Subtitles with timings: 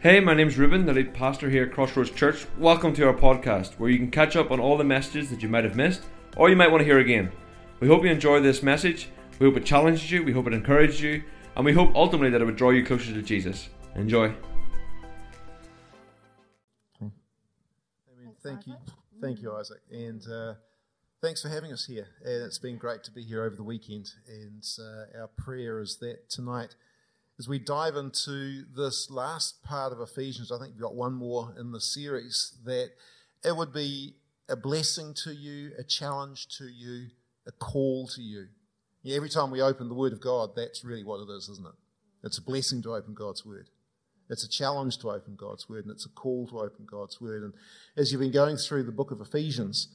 [0.00, 2.46] Hey, my name's Ruben, the lead pastor here at Crossroads Church.
[2.56, 5.48] Welcome to our podcast, where you can catch up on all the messages that you
[5.48, 6.04] might have missed
[6.36, 7.32] or you might want to hear again.
[7.80, 9.08] We hope you enjoy this message.
[9.40, 11.24] We hope it challenges you, we hope it encourages you,
[11.56, 13.70] and we hope ultimately that it would draw you closer to Jesus.
[13.96, 14.32] Enjoy.
[18.40, 18.76] Thank you.
[19.20, 19.80] Thank you, Isaac.
[19.90, 20.54] And uh,
[21.20, 22.06] thanks for having us here.
[22.24, 24.10] And it's been great to be here over the weekend.
[24.28, 26.76] And uh, our prayer is that tonight,
[27.38, 31.54] as we dive into this last part of Ephesians, I think we've got one more
[31.58, 32.90] in the series, that
[33.44, 34.16] it would be
[34.48, 37.08] a blessing to you, a challenge to you,
[37.46, 38.46] a call to you.
[39.02, 41.66] Yeah, every time we open the Word of God, that's really what it is, isn't
[41.66, 41.74] it?
[42.24, 43.70] It's a blessing to open God's Word.
[44.28, 47.44] It's a challenge to open God's Word, and it's a call to open God's Word.
[47.44, 47.52] And
[47.96, 49.88] as you've been going through the book of Ephesians,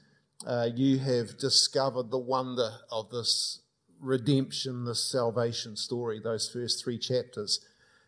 [0.47, 3.59] uh, you have discovered the wonder of this
[3.99, 7.59] redemption, this salvation story, those first three chapters,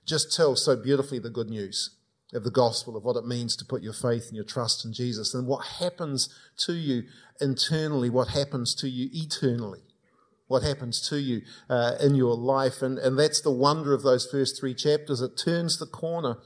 [0.05, 1.91] just tell so beautifully the good news
[2.33, 4.93] of the gospel, of what it means to put your faith and your trust in
[4.93, 7.03] Jesus, and what happens to you
[7.39, 9.81] internally, what happens to you eternally,
[10.47, 12.81] what happens to you uh, in your life.
[12.81, 15.21] And, and that's the wonder of those first three chapters.
[15.21, 16.37] It turns the corner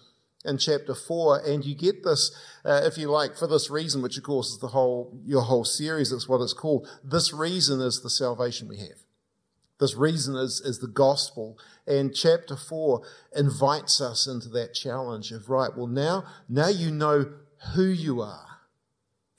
[0.45, 2.31] in chapter four, and you get this,
[2.63, 5.65] uh, if you like, for this reason, which of course is the whole your whole
[5.65, 6.11] series.
[6.11, 6.87] It's what it's called.
[7.03, 8.99] This reason is the salvation we have.
[9.79, 11.57] This reason is, is the gospel.
[11.87, 13.01] And chapter four
[13.35, 17.31] invites us into that challenge of, right, well, now, now you know
[17.75, 18.59] who you are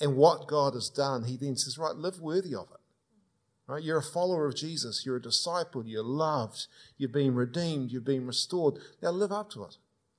[0.00, 1.24] and what God has done.
[1.24, 2.80] He then says, right, live worthy of it.
[3.66, 3.84] Right?
[3.84, 5.04] You're a follower of Jesus.
[5.06, 5.86] You're a disciple.
[5.86, 6.66] You're loved.
[6.96, 7.92] You've been redeemed.
[7.92, 8.78] You've been restored.
[9.00, 9.76] Now live up to it.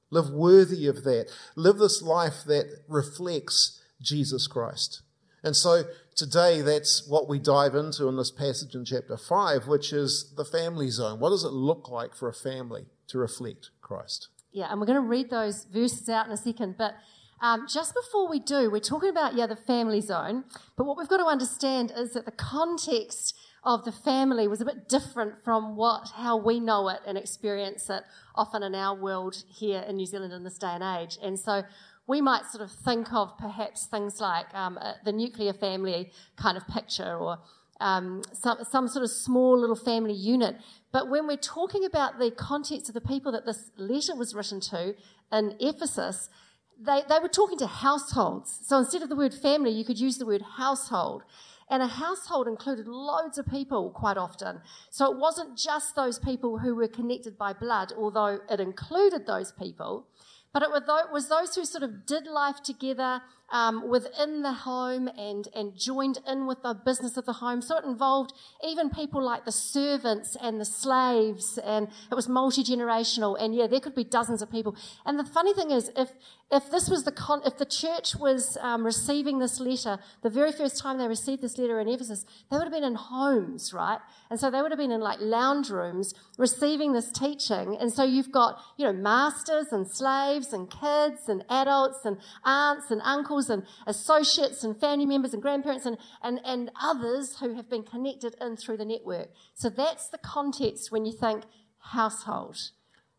[0.09, 1.31] Live worthy of that.
[1.55, 5.01] Live this life that reflects Jesus Christ.
[5.43, 5.83] And so
[6.15, 10.45] today, that's what we dive into in this passage in chapter 5, which is the
[10.45, 11.19] family zone.
[11.19, 14.27] What does it look like for a family to reflect Christ?
[14.51, 16.75] Yeah, and we're going to read those verses out in a second.
[16.77, 16.95] But
[17.41, 20.43] um, just before we do, we're talking about, yeah, the family zone.
[20.77, 24.65] But what we've got to understand is that the context of the family was a
[24.65, 28.03] bit different from what how we know it and experience it
[28.35, 31.17] often in our world here in New Zealand in this day and age.
[31.21, 31.63] And so
[32.11, 36.57] we might sort of think of perhaps things like um, uh, the nuclear family kind
[36.57, 37.39] of picture or
[37.79, 40.57] um, some, some sort of small little family unit.
[40.91, 44.59] But when we're talking about the context of the people that this letter was written
[44.71, 44.93] to
[45.31, 46.29] in Ephesus,
[46.77, 48.59] they, they were talking to households.
[48.61, 51.23] So instead of the word family, you could use the word household.
[51.69, 54.59] And a household included loads of people quite often.
[54.89, 59.53] So it wasn't just those people who were connected by blood, although it included those
[59.53, 60.07] people.
[60.53, 65.47] But it was those who sort of did life together um, within the home and,
[65.53, 67.61] and joined in with the business of the home.
[67.61, 68.33] So it involved
[68.65, 73.37] even people like the servants and the slaves, and it was multi generational.
[73.39, 74.75] And yeah, there could be dozens of people.
[75.05, 76.09] And the funny thing is, if
[76.51, 80.51] if this was the con- if the church was um, receiving this letter, the very
[80.51, 83.99] first time they received this letter in Ephesus, they would have been in homes, right?
[84.29, 87.77] And so they would have been in like lounge rooms receiving this teaching.
[87.79, 92.91] And so you've got you know masters and slaves and kids and adults and aunts
[92.91, 97.69] and uncles and associates and family members and grandparents and, and, and others who have
[97.69, 99.29] been connected in through the network.
[99.53, 101.43] So that's the context when you think
[101.79, 102.57] household.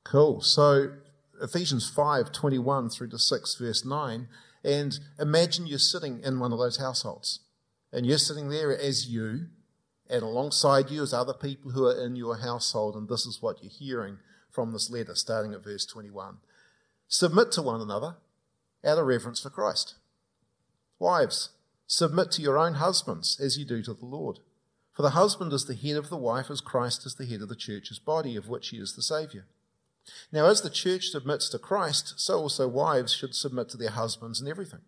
[0.05, 0.41] Cool.
[0.41, 0.93] So
[1.41, 4.28] Ephesians 5 21 through to 6, verse 9.
[4.65, 7.41] And imagine you're sitting in one of those households.
[7.93, 9.47] And you're sitting there as you,
[10.09, 12.94] and alongside you is other people who are in your household.
[12.94, 14.19] And this is what you're hearing
[14.50, 16.39] from this letter, starting at verse 21.
[17.09, 18.16] Submit to one another
[18.84, 19.97] out of reverence for Christ.
[21.02, 21.48] Wives,
[21.88, 24.38] submit to your own husbands as you do to the Lord.
[24.92, 27.48] For the husband is the head of the wife, as Christ is the head of
[27.48, 29.46] the church's body, of which he is the Saviour.
[30.30, 34.41] Now, as the church submits to Christ, so also wives should submit to their husbands
[34.41, 34.82] in everything.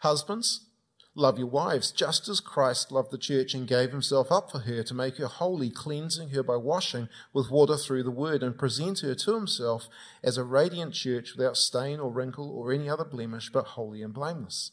[0.00, 0.66] Husbands,
[1.14, 4.82] love your wives, just as Christ loved the church and gave himself up for her
[4.82, 9.00] to make her holy, cleansing her by washing with water through the word, and present
[9.00, 9.88] her to himself
[10.22, 14.12] as a radiant church without stain or wrinkle or any other blemish, but holy and
[14.12, 14.72] blameless.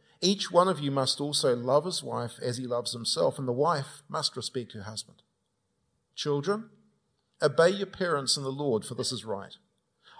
[0.21, 3.53] each one of you must also love his wife as he loves himself, and the
[3.53, 5.23] wife must respect her husband.
[6.15, 6.69] Children,
[7.41, 9.55] obey your parents in the Lord, for this is right.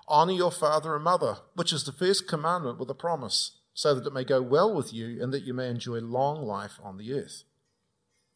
[0.08, 4.08] Honor your father and mother, which is the first commandment with a promise, so that
[4.08, 7.14] it may go well with you and that you may enjoy long life on the
[7.14, 7.44] earth.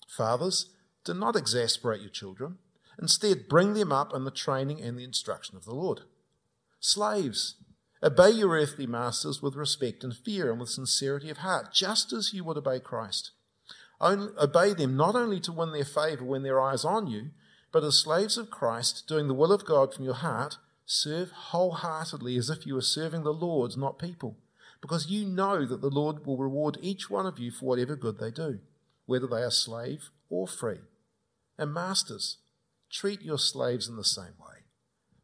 [0.08, 0.70] Fathers,
[1.04, 2.60] do not exasperate your children.
[3.02, 6.02] Instead, bring them up in the training and the instruction of the Lord.
[6.80, 7.56] Slaves,
[8.06, 12.34] obey your earthly masters with respect and fear and with sincerity of heart, just as
[12.34, 13.32] you would obey Christ.
[14.00, 17.32] Only, obey them not only to win their favor when their eyes are on you,
[17.72, 22.38] but as slaves of Christ, doing the will of God from your heart, serve wholeheartedly
[22.38, 24.38] as if you were serving the Lord, not people,
[24.82, 28.20] because you know that the Lord will reward each one of you for whatever good
[28.20, 28.60] they do,
[29.08, 30.80] whether they are slave or free.
[31.58, 32.38] And masters,
[32.92, 34.55] treat your slaves in the same way.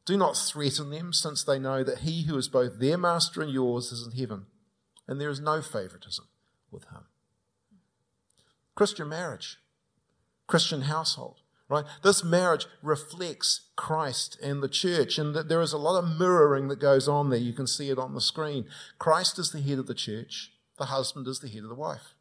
[0.06, 3.52] Do not threaten them, since they know that he who is both their master and
[3.52, 4.48] yours is in heaven,
[5.08, 6.28] and there is no favoritism
[6.72, 7.06] with him.
[8.76, 9.58] Christian marriage,
[10.48, 11.86] Christian household right?
[12.04, 16.68] This marriage reflects Christ and the church, and that there is a lot of mirroring
[16.68, 17.40] that goes on there.
[17.40, 18.66] You can see it on the screen.
[19.00, 22.14] Christ is the head of the church, the husband is the head of the wife.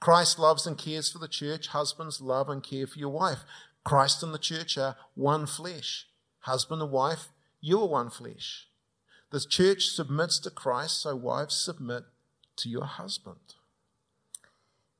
[0.00, 3.40] Christ loves and cares for the church, husbands love and care for your wife.
[3.84, 6.06] Christ and the church are one flesh.
[6.46, 8.68] Husband and wife, you are one flesh.
[9.30, 12.04] The church submits to Christ, so wives submit
[12.58, 13.54] to your husband.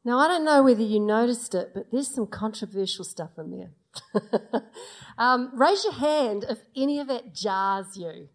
[0.04, 4.62] Now, I don't know whether you noticed it, but there's some controversial stuff in there.
[5.19, 8.28] um, raise your hand if any of it jars you.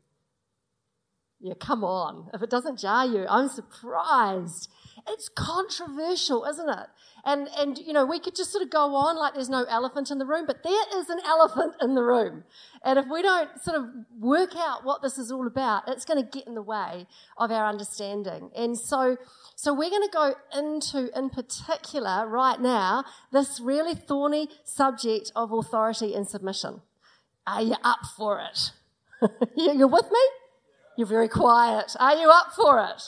[1.41, 2.29] Yeah, come on.
[2.33, 4.69] If it doesn't jar you, I'm surprised.
[5.07, 6.87] It's controversial, isn't it?
[7.23, 10.09] And and you know, we could just sort of go on like there's no elephant
[10.11, 12.43] in the room, but there is an elephant in the room.
[12.83, 13.85] And if we don't sort of
[14.19, 17.07] work out what this is all about, it's going to get in the way
[17.37, 18.49] of our understanding.
[18.55, 19.17] And so
[19.55, 25.51] so we're going to go into in particular right now this really thorny subject of
[25.51, 26.81] authority and submission.
[27.45, 28.71] Are you up for it?
[29.55, 30.19] You're with me?
[30.97, 31.95] You're very quiet.
[31.99, 33.01] Are you up for it?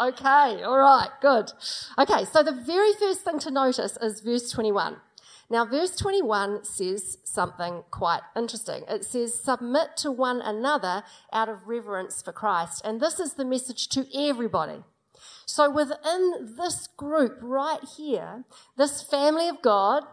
[0.00, 1.52] Okay, all right, good.
[1.98, 4.96] Okay, so the very first thing to notice is verse 21.
[5.50, 8.84] Now, verse 21 says something quite interesting.
[8.88, 11.02] It says, Submit to one another
[11.34, 12.80] out of reverence for Christ.
[12.82, 14.84] And this is the message to everybody.
[15.44, 18.44] So, within this group right here,
[18.78, 20.04] this family of God,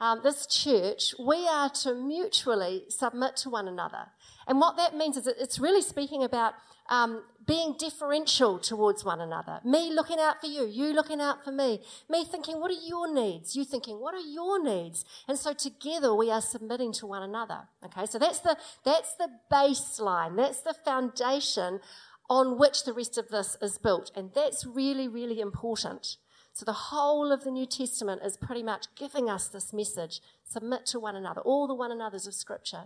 [0.00, 4.06] um, this church, we are to mutually submit to one another.
[4.48, 6.54] And what that means is it's really speaking about
[6.88, 9.60] um, being differential towards one another.
[9.64, 11.80] Me looking out for you, you looking out for me.
[12.08, 13.54] Me thinking, what are your needs?
[13.54, 15.04] You thinking, what are your needs?
[15.28, 17.68] And so together we are submitting to one another.
[17.84, 20.36] Okay, so that's the that's the baseline.
[20.36, 21.80] That's the foundation
[22.28, 24.10] on which the rest of this is built.
[24.16, 26.16] And that's really, really important.
[26.52, 30.86] So the whole of the New Testament is pretty much giving us this message submit
[30.86, 32.84] to one another, all the one another's of Scripture.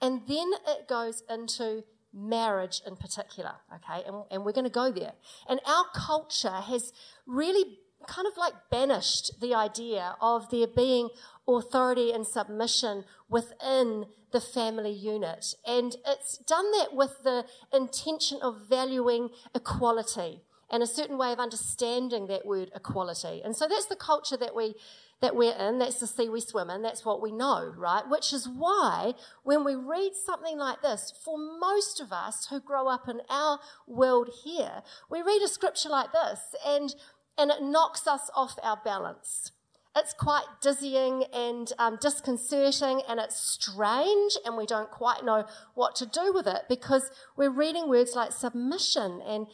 [0.00, 1.84] And then it goes into
[2.16, 4.02] marriage in particular, okay?
[4.06, 5.12] And, and we're going to go there.
[5.48, 6.92] And our culture has
[7.26, 7.78] really
[8.08, 11.08] kind of like banished the idea of there being
[11.48, 15.54] authority and submission within the family unit.
[15.66, 21.38] And it's done that with the intention of valuing equality and a certain way of
[21.38, 23.40] understanding that word equality.
[23.44, 24.74] And so that's the culture that we
[25.20, 28.02] that we're in, that's the sea we swim in, that's what we know, right?
[28.08, 32.88] Which is why when we read something like this, for most of us who grow
[32.88, 36.94] up in our world here, we read a scripture like this and,
[37.38, 39.52] and it knocks us off our balance.
[39.96, 45.96] It's quite dizzying and um, disconcerting and it's strange and we don't quite know what
[45.96, 49.46] to do with it because we're reading words like submission and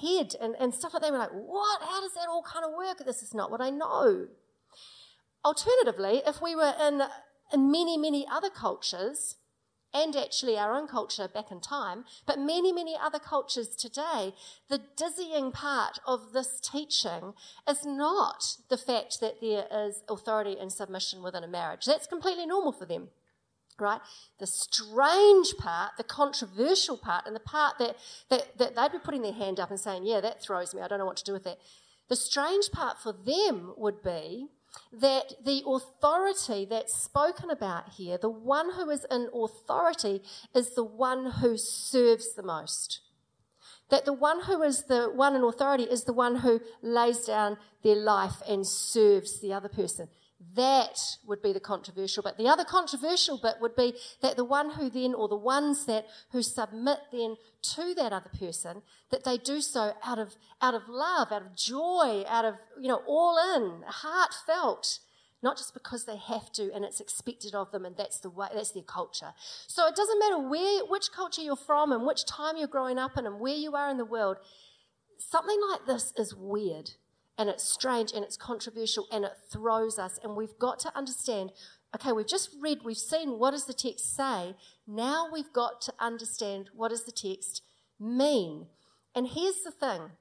[0.00, 1.12] head and, and stuff like that.
[1.12, 1.82] We're like, what?
[1.82, 3.04] How does that all kind of work?
[3.04, 4.28] This is not what I know.
[5.44, 7.02] Alternatively, if we were in,
[7.52, 9.36] in many, many other cultures,
[9.92, 14.34] and actually our own culture back in time, but many, many other cultures today,
[14.68, 17.34] the dizzying part of this teaching
[17.68, 21.86] is not the fact that there is authority and submission within a marriage.
[21.86, 23.08] That's completely normal for them.
[23.78, 24.00] Right?
[24.38, 27.96] The strange part, the controversial part, and the part that,
[28.28, 30.88] that, that they'd be putting their hand up and saying, Yeah, that throws me, I
[30.88, 31.58] don't know what to do with that.
[32.10, 34.48] The strange part for them would be
[34.92, 40.22] that the authority that's spoken about here, the one who is in authority,
[40.54, 43.00] is the one who serves the most.
[43.90, 47.58] That the one who is the one in authority is the one who lays down
[47.82, 50.08] their life and serves the other person.
[50.54, 52.38] That would be the controversial bit.
[52.38, 56.06] The other controversial bit would be that the one who then, or the ones that
[56.32, 57.36] who submit then
[57.74, 61.54] to that other person, that they do so out of out of love, out of
[61.54, 65.00] joy, out of you know all in, heartfelt,
[65.42, 68.48] not just because they have to and it's expected of them and that's the way
[68.54, 69.34] that's their culture.
[69.66, 73.18] So it doesn't matter where which culture you're from and which time you're growing up
[73.18, 74.38] in and where you are in the world
[75.20, 76.92] something like this is weird
[77.40, 80.20] and it's strange and it's controversial and it throws us.
[80.22, 81.52] And we've got to understand
[81.92, 84.54] okay, we've just read, we've seen what does the text say.
[84.86, 87.62] Now we've got to understand what does the text
[87.98, 88.66] mean.
[89.14, 90.12] And here's the thing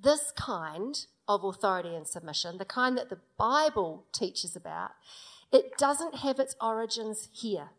[0.00, 4.92] this kind of authority and submission, the kind that the Bible teaches about,
[5.52, 7.70] it doesn't have its origins here.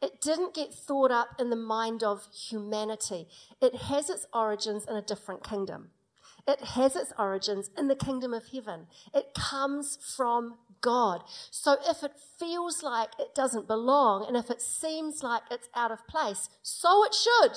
[0.00, 3.28] It didn't get thought up in the mind of humanity.
[3.60, 5.90] It has its origins in a different kingdom.
[6.48, 8.86] It has its origins in the kingdom of heaven.
[9.14, 11.22] It comes from God.
[11.50, 15.92] So if it feels like it doesn't belong and if it seems like it's out
[15.92, 17.52] of place, so it should.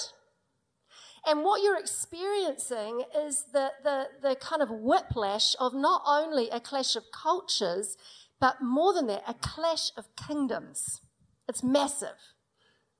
[1.25, 6.59] And what you're experiencing is the, the, the kind of whiplash of not only a
[6.59, 7.95] clash of cultures,
[8.39, 10.99] but more than that, a clash of kingdoms.
[11.47, 12.33] It's massive.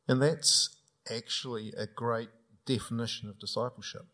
[0.08, 0.78] And that's
[1.10, 2.30] actually a great
[2.66, 4.06] definition of discipleship,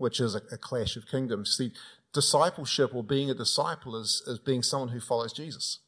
[0.00, 1.56] which is a, a clash of kingdoms.
[1.56, 1.72] See,
[2.12, 5.80] discipleship or being a disciple is, is being someone who follows Jesus.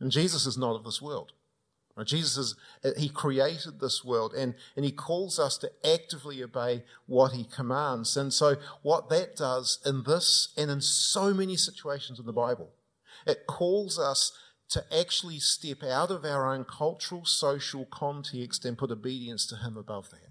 [0.00, 1.32] And Jesus is not of this world.
[2.04, 6.84] Jesus is, uh, he created this world and, and he calls us to actively obey
[7.04, 8.16] what he commands.
[8.16, 12.70] And so what that does in this and in so many situations in the Bible,
[13.26, 14.32] it calls us
[14.70, 19.76] to actually step out of our own cultural, social context and put obedience to him
[19.76, 20.29] above that.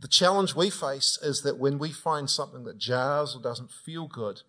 [0.00, 4.06] The challenge we face is that when we find something that jars or doesn't feel
[4.06, 4.42] good,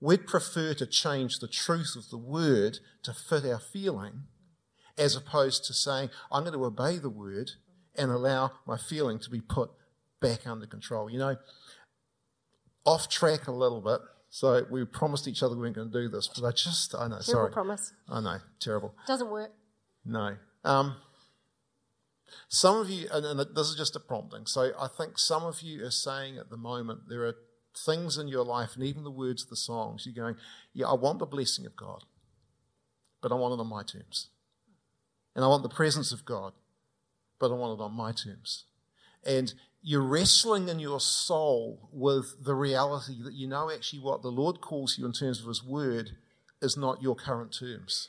[0.00, 4.24] we'd prefer to change the truth of the word to fit our feeling
[4.96, 7.52] as opposed to saying, I'm going to obey the word
[7.96, 9.70] and allow my feeling to be put
[10.20, 11.10] back under control.
[11.10, 11.36] You know,
[12.84, 14.00] off track a little bit.
[14.28, 17.08] So we promised each other we weren't going to do this, but I just, I
[17.08, 17.50] know, terrible sorry.
[17.50, 17.92] promise.
[18.08, 18.94] I know, terrible.
[19.06, 19.50] Doesn't work.
[20.04, 20.36] No.
[20.64, 20.96] Um,
[22.48, 24.46] some of you, and, and this is just a prompting.
[24.46, 27.36] So I think some of you are saying at the moment there are
[27.76, 30.36] things in your life, and even the words of the songs, you're going,
[30.72, 32.04] Yeah, I want the blessing of God,
[33.20, 34.28] but I want it on my terms.
[35.34, 36.52] And I want the presence of God,
[37.38, 38.64] but I want it on my terms.
[39.24, 44.30] And you're wrestling in your soul with the reality that you know actually what the
[44.30, 46.10] Lord calls you in terms of His word
[46.60, 48.08] is not your current terms.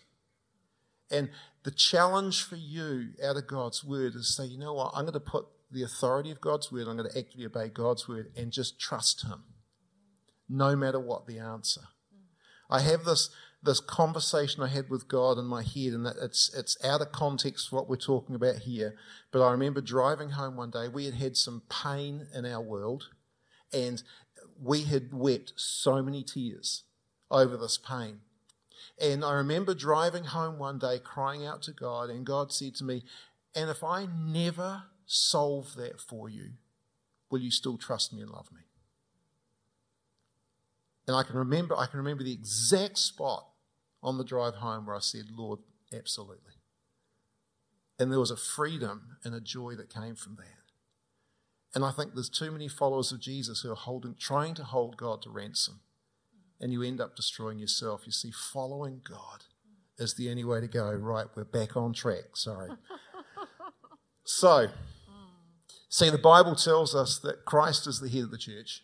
[1.09, 1.29] And
[1.63, 5.13] the challenge for you out of God's word is say, you know what, I'm going
[5.13, 8.51] to put the authority of God's word, I'm going to actively obey God's word and
[8.51, 9.43] just trust Him,
[10.49, 11.81] no matter what the answer.
[12.69, 13.29] I have this
[13.63, 17.71] this conversation I had with God in my head, and it's it's out of context
[17.71, 18.95] what we're talking about here.
[19.31, 20.87] But I remember driving home one day.
[20.87, 23.09] We had had some pain in our world,
[23.71, 24.01] and
[24.59, 26.83] we had wept so many tears
[27.29, 28.21] over this pain.
[28.99, 32.83] And I remember driving home one day, crying out to God, and God said to
[32.83, 33.03] me,
[33.55, 36.53] "And if I never solve that for you,
[37.29, 38.61] will you still trust me and love me?"
[41.07, 43.47] And I can remember, I can remember the exact spot
[44.03, 45.59] on the drive home where I said, Lord,
[45.91, 46.53] absolutely.
[47.99, 50.71] And there was a freedom and a joy that came from that.
[51.73, 54.97] And I think there's too many followers of Jesus who are holding, trying to hold
[54.97, 55.81] God to ransom.
[56.61, 58.03] And you end up destroying yourself.
[58.05, 59.43] You see, following God
[59.97, 60.93] is the only way to go.
[60.93, 62.35] Right, we're back on track.
[62.35, 62.69] Sorry.
[64.23, 64.67] so,
[65.89, 68.83] see, the Bible tells us that Christ is the head of the church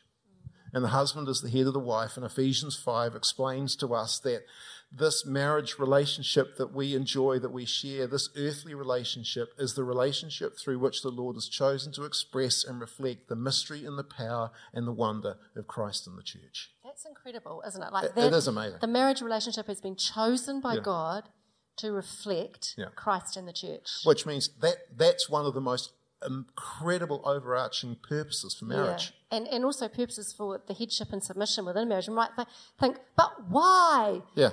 [0.73, 2.17] and the husband is the head of the wife.
[2.17, 4.43] And Ephesians 5 explains to us that
[4.91, 10.57] this marriage relationship that we enjoy, that we share, this earthly relationship, is the relationship
[10.57, 14.51] through which the Lord has chosen to express and reflect the mystery and the power
[14.73, 16.71] and the wonder of Christ in the church.
[16.97, 17.93] That's incredible, isn't it?
[17.93, 18.79] Like it, that, it is amazing.
[18.81, 20.81] The marriage relationship has been chosen by yeah.
[20.81, 21.29] God
[21.77, 22.85] to reflect yeah.
[22.95, 23.87] Christ in the church.
[24.03, 25.91] Which means that that's one of the most
[26.27, 29.13] incredible overarching purposes for marriage.
[29.31, 29.37] Yeah.
[29.37, 32.07] And, and also purposes for the headship and submission within marriage.
[32.07, 32.31] And might
[32.79, 34.23] think, but why?
[34.33, 34.49] Yeah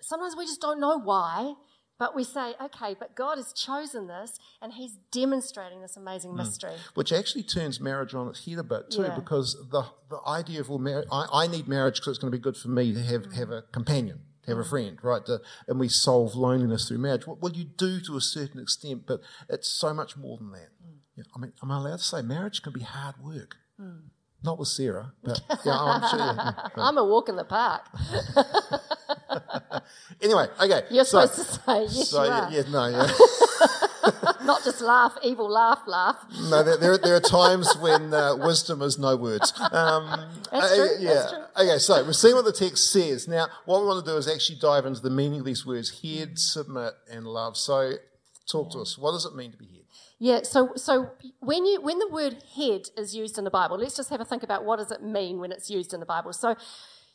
[0.00, 1.54] sometimes we just don't know why,
[2.00, 6.38] but we say, okay, but God has chosen this and He's demonstrating this amazing hmm.
[6.38, 6.72] mystery.
[6.72, 6.96] Mm.
[6.96, 9.14] Which actually turns marriage on its head a bit too, yeah.
[9.14, 12.38] because the, the idea of, well, mar- I, I, need marriage because it's going to
[12.38, 13.34] be good for me to have, mm.
[13.34, 14.60] have a companion, have mm.
[14.60, 14.70] a hmm.
[14.70, 15.26] friend, right?
[15.26, 17.26] To, and we solve loneliness through marriage.
[17.26, 20.70] Well, well, you do to a certain extent, but it's so much more than that.
[20.82, 20.96] Hmm.
[21.16, 23.56] Yeah, I mean, am I allowed to say marriage can be hard work?
[24.42, 26.18] Not with Sarah, but yeah, I'm sure.
[26.18, 27.82] Yeah, I'm a walk in the park.
[30.22, 30.82] anyway, okay.
[30.90, 32.08] You're so, supposed to say yes.
[32.08, 32.50] So, are.
[32.50, 33.10] Yeah, no, yeah.
[34.44, 36.16] Not just laugh, evil laugh, laugh.
[36.48, 39.52] no, there, there, there, are times when uh, wisdom is no words.
[39.72, 40.08] Um,
[40.50, 40.84] That's true.
[40.84, 41.14] Uh, yeah.
[41.14, 41.42] That's true.
[41.58, 43.28] Okay, so we've seen what the text says.
[43.28, 46.00] Now, what we want to do is actually dive into the meaning of these words:
[46.02, 47.56] head, submit, and love.
[47.56, 47.92] So,
[48.50, 48.72] talk yeah.
[48.72, 48.98] to us.
[48.98, 49.80] What does it mean to be head?
[50.22, 53.96] Yeah, so so when you when the word head is used in the Bible, let's
[53.96, 56.34] just have a think about what does it mean when it's used in the Bible.
[56.34, 56.56] So,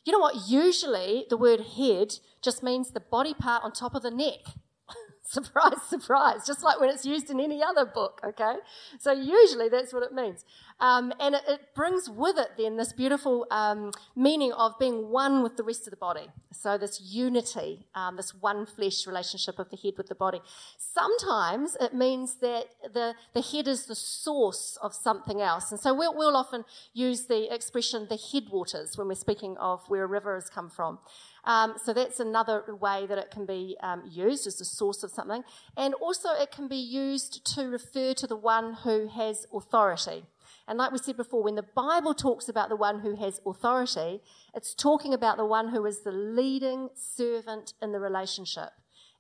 [0.06, 0.48] you know what?
[0.48, 4.40] Usually, the word head just means the body part on top of the neck.
[5.24, 8.58] surprise, surprise, just like when it's used in any other book, okay?
[9.00, 10.46] So usually that's what it means.
[10.80, 15.42] Um, and it, it, brings with it then this beautiful um, meaning of being one
[15.42, 16.28] with the rest of the body.
[16.52, 20.42] So this unity, um, this one flesh relationship of the head with the body.
[20.78, 25.72] Sometimes it means that the, the head is the source of something else.
[25.72, 30.04] And so we'll, we'll often use the expression the headwaters when we're speaking of where
[30.04, 31.00] a river has come from.
[31.46, 35.12] Um, so that's another way that it can be um, used as the source of
[35.12, 35.44] something.
[35.78, 40.26] And also, it can be used to refer to the one who has authority.
[40.68, 44.22] And like we said before, when the Bible talks about the one who has authority,
[44.54, 48.72] it's talking about the one who is the leading servant in the relationship.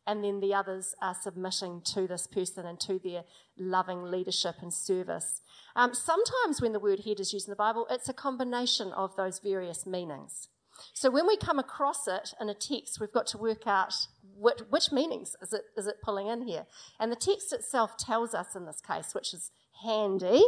[0.07, 3.23] And then the others are submitting to this person and to their
[3.57, 5.41] loving leadership and service.
[5.75, 9.15] Um, sometimes when the word head is used in the Bible, it's a combination of
[9.15, 10.49] those various meanings.
[10.93, 13.93] So when we come across it in a text, we've got to work out
[14.37, 16.65] which, which, meanings is it, is it pulling in here.
[16.99, 19.51] And the text itself tells us in this case, which is
[19.83, 20.43] handy.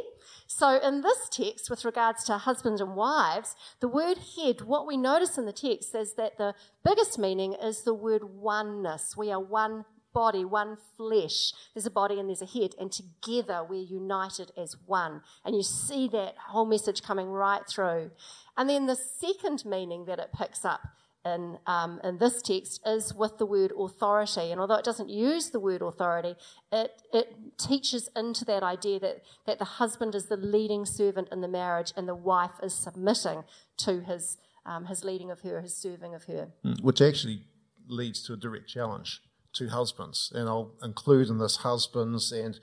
[0.47, 4.97] So in this text, with regards to husbands and wives, the word head, what we
[4.97, 6.53] notice in the text is that the
[6.83, 9.15] biggest meaning is the word oneness.
[9.17, 11.53] We are one body, one flesh.
[11.73, 15.21] There's a body and there's a head, and together we're united as one.
[15.45, 18.11] And you see that whole message coming right through.
[18.57, 20.81] And then the second meaning that it picks up
[21.27, 24.51] in, um, in this text is with the word authority.
[24.51, 26.35] And although it doesn't use the word authority,
[26.71, 31.41] it, it teaches into that idea that, that the husband is the leading servant in
[31.41, 33.43] the marriage and the wife is submitting
[33.77, 36.49] to his, um, his leading of her, his serving of her.
[36.65, 37.43] Mm, which actually
[37.87, 39.21] leads to a direct challenge
[39.53, 40.31] to husbands.
[40.33, 42.59] And I'll include in this husbands and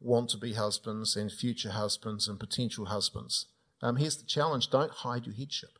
[0.00, 3.46] want to be husbands and future husbands and potential husbands.
[3.82, 5.78] Um, here's the challenge don't hide your headship.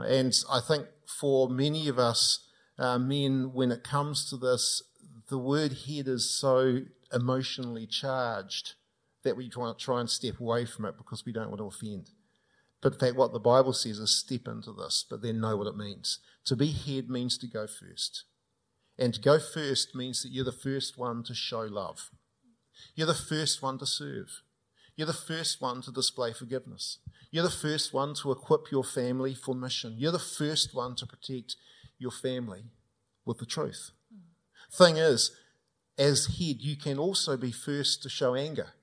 [0.00, 2.46] And I think for many of us
[2.78, 4.82] uh, men, when it comes to this,
[5.28, 6.80] the word head is so
[7.12, 8.74] emotionally charged
[9.22, 12.10] that we try and step away from it because we don't want to offend.
[12.80, 15.66] But in fact, what the Bible says is step into this, but then know what
[15.66, 16.18] it means.
[16.46, 18.24] To be head means to go first.
[18.98, 22.10] And to go first means that you're the first one to show love.
[22.94, 24.42] You're the first one to serve.
[25.00, 26.98] You're the first one to display forgiveness.
[27.30, 29.94] You're the first one to equip your family for mission.
[29.96, 31.56] You're the first one to protect
[31.98, 32.64] your family
[33.24, 33.92] with the truth.
[34.70, 35.34] Thing is,
[35.96, 38.74] as head, you can also be first to show anger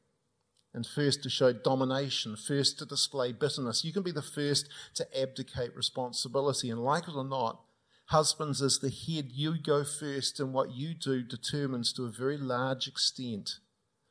[0.73, 3.85] and first to show domination, first to display bitterness.
[3.85, 6.71] You can be the first to abdicate responsibility.
[6.71, 7.61] And like it or not,
[8.05, 12.37] husbands, as the head, you go first, and what you do determines to a very
[12.37, 13.59] large extent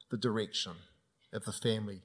[0.08, 0.74] the direction
[1.36, 2.02] of the family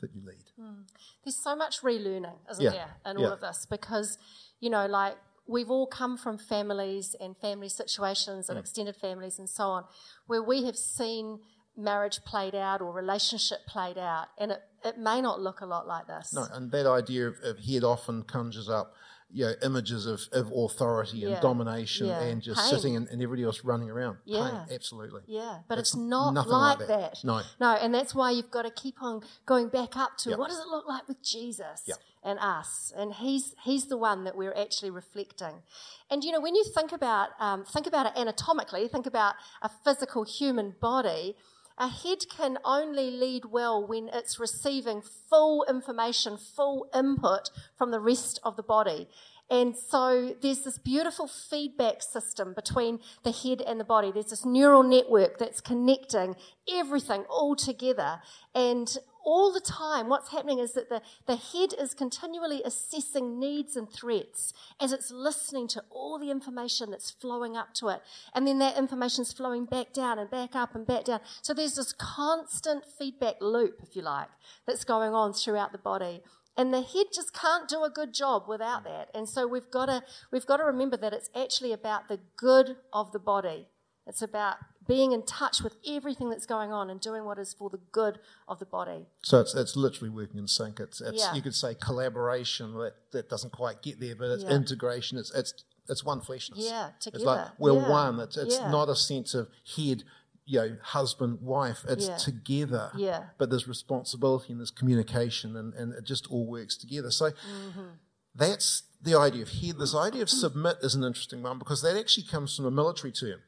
[0.00, 0.44] that you lead.
[0.60, 0.84] Mm.
[1.24, 2.70] There's so much relearning, isn't yeah.
[2.70, 3.26] there, in yeah.
[3.26, 3.66] all of this?
[3.68, 4.18] Because,
[4.60, 5.16] you know, like
[5.46, 8.60] we've all come from families and family situations and mm.
[8.60, 9.84] extended families and so on,
[10.26, 11.40] where we have seen
[11.76, 15.86] marriage played out or relationship played out, and it, it may not look a lot
[15.86, 16.32] like this.
[16.32, 18.94] No, and that idea of, of head often conjures up
[19.30, 21.40] you know, images of, of authority and yeah.
[21.40, 22.22] domination yeah.
[22.22, 22.70] and just Pain.
[22.70, 24.18] sitting and, and, everybody else running around.
[24.24, 24.64] Yeah.
[24.66, 25.22] Pain, absolutely.
[25.26, 26.88] Yeah, but it's, it's not like, like that.
[26.88, 27.24] that.
[27.24, 27.42] No.
[27.60, 30.38] No, and that's why you've got to keep on going back up to yep.
[30.38, 31.98] what does it look like with Jesus yep.
[32.22, 32.92] and us?
[32.96, 35.62] And he's he's the one that we're actually reflecting.
[36.08, 39.70] And you know, when you think about um, think about it anatomically, think about a
[39.84, 41.34] physical human body
[41.78, 48.00] a head can only lead well when it's receiving full information, full input from the
[48.00, 49.08] rest of the body.
[49.48, 54.10] And so there's this beautiful feedback system between the head and the body.
[54.10, 56.34] There's this neural network that's connecting
[56.68, 58.20] everything all together.
[58.54, 63.76] And all the time, what's happening is that the, the head is continually assessing needs
[63.76, 68.02] and threats as it's listening to all the information that's flowing up to it.
[68.34, 71.20] And then that information is flowing back down and back up and back down.
[71.42, 74.28] So there's this constant feedback loop, if you like,
[74.64, 76.22] that's going on throughout the body.
[76.56, 78.84] And the head just can't do a good job without mm.
[78.84, 79.10] that.
[79.14, 82.76] And so we've got to, we've got to remember that it's actually about the good
[82.92, 83.68] of the body.
[84.06, 87.68] It's about being in touch with everything that's going on and doing what is for
[87.68, 89.06] the good of the body.
[89.22, 90.78] So it's, it's literally working in sync.
[90.78, 91.34] It's, it's yeah.
[91.34, 94.50] you could say collaboration that, that doesn't quite get there, but it's yeah.
[94.50, 95.18] integration.
[95.18, 96.58] It's, it's, it's one fleshness.
[96.58, 97.16] Yeah, together.
[97.16, 97.90] It's like we're yeah.
[97.90, 98.20] one.
[98.20, 100.04] It's, it's not a sense of head,
[100.46, 101.84] you know, husband, wife.
[101.88, 102.92] It's together.
[102.96, 103.24] Yeah.
[103.36, 107.10] But there's responsibility and there's communication and, and it just all works together.
[107.10, 107.88] So mm-hmm.
[108.34, 109.78] that's the idea of head.
[109.78, 113.12] This idea of submit is an interesting one because that actually comes from a military
[113.12, 113.40] term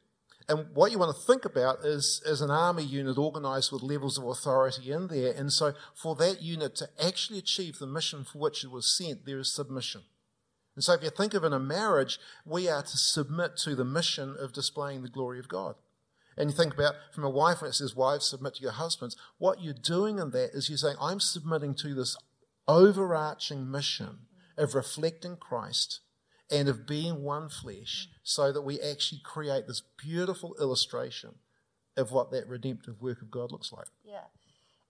[0.49, 4.17] And what you want to think about is, is an army unit organized with levels
[4.17, 5.31] of authority in there.
[5.31, 9.25] And so for that unit to actually achieve the mission for which it was sent,
[9.25, 10.01] there is submission.
[10.75, 13.85] And so if you think of in a marriage, we are to submit to the
[13.85, 15.75] mission of displaying the glory of God.
[16.39, 19.17] And you think about from a wife when it says, Wives, submit to your husbands.
[19.37, 22.15] What you're doing in that is you're saying, I'm submitting to this
[22.65, 24.19] overarching mission
[24.57, 25.99] of reflecting Christ
[26.49, 31.35] and of being one flesh so that we actually create this beautiful illustration
[31.97, 33.87] of what that redemptive work of God looks like.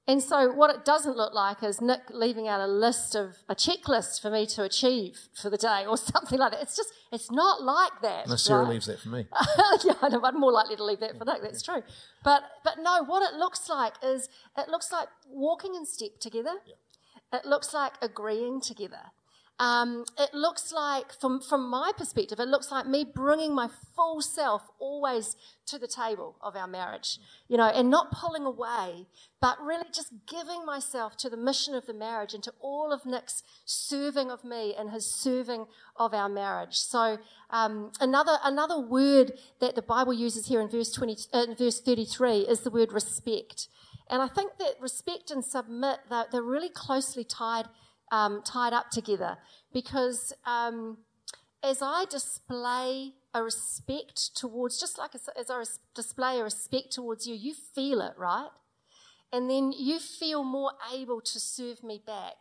[0.10, 3.54] And so, what it doesn't look like is Nick leaving out a list of a
[3.54, 6.64] checklist for me to achieve for the day or something like that.
[6.64, 8.28] It's just, it's not like that.
[8.28, 8.72] No, Sarah right?
[8.72, 9.28] leaves that for me.
[9.86, 11.44] yeah, I know, I'm more likely to leave that for Nick.
[11.44, 11.84] That's true.
[12.24, 16.56] But, but no, what it looks like is it looks like walking in step together.
[16.66, 17.38] Yeah.
[17.40, 19.12] It looks like agreeing together.
[19.60, 24.22] Um, it looks like, from, from my perspective, it looks like me bringing my full
[24.22, 27.20] self always to the table of our marriage,
[27.50, 29.06] you know, and not pulling away,
[29.42, 33.06] but really just giving myself to the mission of the marriage and to all of
[33.06, 35.66] Nick's serving of me and his serving
[35.98, 36.78] of our marriage.
[36.78, 37.18] So,
[37.50, 41.82] um, another, another word that the Bible uses here in verse 20, uh, in verse
[41.82, 43.68] 33 is the word respect.
[44.10, 47.66] And I think that respect and submit, they're, they're really closely tied
[48.12, 49.38] um, tied up together
[49.74, 50.98] because um,
[51.64, 57.36] as I display a respect towards, just like as, I display a respect towards you,
[57.36, 58.50] you feel it, right?
[59.32, 62.34] And then you feel more able to serve me back.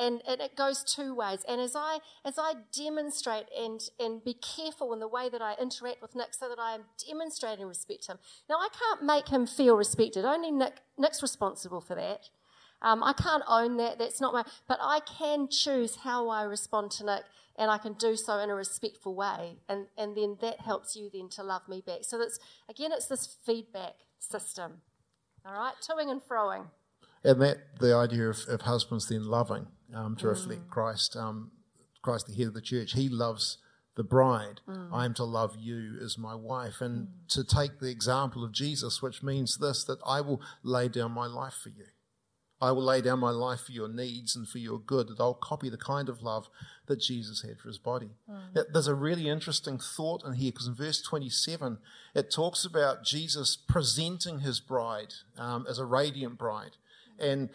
[0.00, 1.44] And, and it goes two ways.
[1.48, 5.56] And as I as I demonstrate and and be careful in the way that I
[5.60, 8.18] interact with Nick, so that I am demonstrating respect to him.
[8.48, 10.24] Now I can't make him feel respected.
[10.24, 12.28] Only Nick Nick's responsible for that.
[12.80, 13.98] Um, I can't own that.
[13.98, 14.44] That's not my.
[14.68, 17.24] But I can choose how I respond to Nick,
[17.56, 21.10] and I can do so in a respectful way, and and then that helps you
[21.12, 22.00] then to love me back.
[22.02, 22.38] So that's
[22.68, 24.82] again, it's this feedback system.
[25.44, 26.66] All right, toing and froing.
[27.24, 31.50] And that the idea of, of husbands then loving um, to reflect Christ, um,
[32.02, 32.92] Christ the head of the church.
[32.92, 33.58] He loves
[33.96, 34.60] the bride.
[34.92, 39.02] I am to love you as my wife, and to take the example of Jesus,
[39.02, 41.86] which means this: that I will lay down my life for you.
[42.60, 45.34] I will lay down my life for your needs and for your good, that I'll
[45.34, 46.48] copy the kind of love
[46.86, 48.10] that Jesus had for his body.
[48.54, 51.78] Now, There's a really interesting thought in here because in verse 27,
[52.14, 56.76] it talks about Jesus presenting his bride um, as a radiant bride.
[57.18, 57.50] And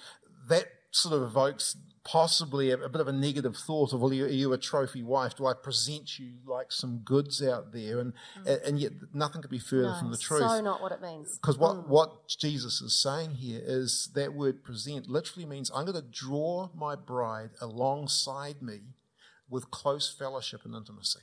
[0.48, 4.27] that sort of evokes possibly a, a bit of a negative thought of, well, are
[4.27, 5.36] you a trophy wife?
[5.36, 7.99] Do I present you like some goods out there?
[7.99, 8.13] And,
[8.45, 8.67] mm.
[8.67, 10.41] and yet nothing could be further No, from the truth.
[10.41, 11.38] So not what it means.
[11.38, 11.88] Because what, mm.
[11.88, 16.69] what Jesus is saying here is that word present literally means I'm going to draw
[16.75, 18.82] my bride alongside me
[19.49, 21.21] with close fellowship and intimacy.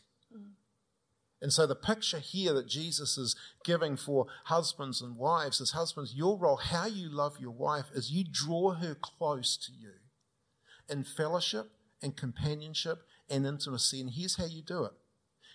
[1.42, 6.14] And so the picture here that Jesus is giving for husbands and wives is husbands,
[6.14, 9.92] your role, how you love your wife, is you draw her close to you
[10.88, 11.70] in fellowship
[12.03, 14.00] and companionship and intimacy.
[14.00, 14.92] And here's how you do it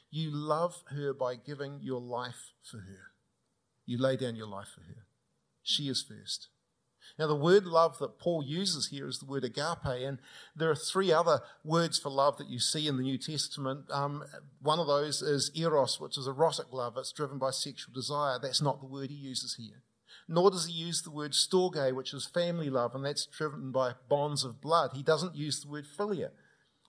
[0.10, 3.12] you love her by giving your life for her.
[3.86, 5.06] You lay down your life for her.
[5.62, 6.48] She is first.
[7.18, 10.20] Now, the word love that Paul uses here is the word agape, and
[10.54, 13.90] there are three other words for love that you see in the New Testament.
[13.90, 14.26] Um,
[14.62, 16.96] one of those is eros, which is erotic love.
[16.98, 18.38] It's driven by sexual desire.
[18.42, 19.82] That's not the word he uses here.
[20.28, 23.94] Nor does he use the word storge, which is family love, and that's driven by
[24.10, 24.92] bonds of blood.
[24.94, 26.32] He doesn't use the word philia,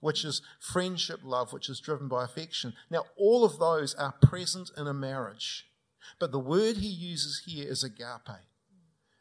[0.01, 2.73] which is friendship love, which is driven by affection.
[2.89, 5.67] Now, all of those are present in a marriage,
[6.19, 8.41] but the word he uses here is agape.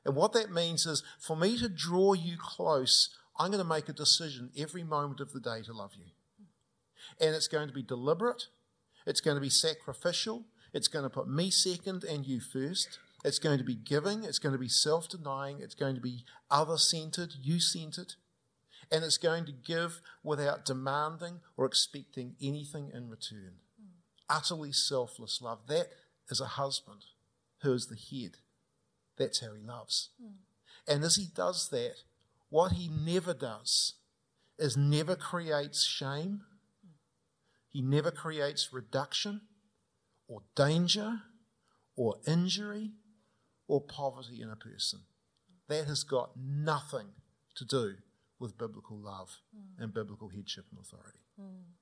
[0.06, 3.88] And what that means is for me to draw you close, I'm going to make
[3.88, 6.06] a decision every moment of the day to love you.
[7.20, 8.44] And it's going to be deliberate,
[9.04, 13.00] it's going to be sacrificial, it's going to put me second and you first.
[13.24, 16.24] It's going to be giving, it's going to be self denying, it's going to be
[16.50, 18.14] other centered, you centered.
[18.92, 23.54] And it's going to give without demanding or expecting anything in return.
[23.76, 23.88] Hmm.
[24.30, 25.66] Utterly selfless love.
[25.66, 25.88] That
[26.30, 27.06] is a husband
[27.62, 28.36] who is the head.
[29.18, 30.10] That's how he loves.
[30.20, 30.92] Hmm.
[30.92, 31.94] And as he does that,
[32.48, 33.94] what he never does
[34.58, 36.42] is never creates shame.
[37.68, 39.42] He never creates reduction
[40.28, 41.22] or danger
[41.96, 42.92] or injury
[43.68, 45.00] or poverty in a person.
[45.68, 47.08] That has got nothing
[47.56, 47.94] to do
[48.38, 49.82] with biblical love hmm.
[49.82, 51.20] and biblical headship and authority.
[51.38, 51.72] Hmm.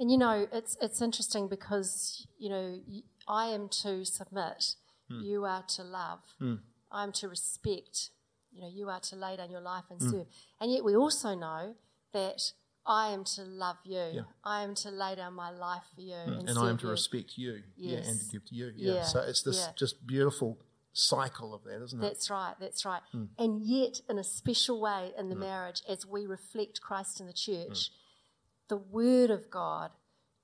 [0.00, 2.80] And you know, it's it's interesting because you know
[3.28, 4.74] I am to submit,
[5.10, 5.20] Hmm.
[5.20, 6.54] you are to love, hmm.
[6.90, 8.10] I am to respect.
[8.52, 10.10] You know, you are to lay down your life and hmm.
[10.10, 10.26] serve.
[10.60, 11.74] And yet we also know
[12.12, 12.52] that
[12.84, 14.04] I am to love you.
[14.12, 14.22] Yeah.
[14.44, 16.14] I am to lay down my life for you.
[16.14, 16.90] And, and I am to you.
[16.90, 18.94] respect you, yeah, and to give to you, yeah.
[18.94, 19.72] Yeah, So it's this yeah.
[19.76, 20.58] just beautiful
[20.92, 22.02] cycle of that, isn't it?
[22.02, 23.00] That's right, that's right.
[23.12, 23.24] Hmm.
[23.38, 27.32] And yet, in a special way in the marriage, as we reflect Christ in the
[27.32, 28.68] church, Hmm.
[28.68, 29.92] the word of God